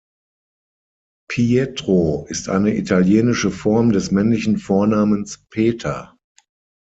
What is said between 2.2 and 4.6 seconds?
ist eine italienische Form des männlichen